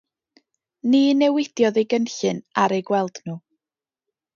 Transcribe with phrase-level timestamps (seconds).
[0.93, 3.41] Ni newidiodd ei gynllun ar eu gweld nhw.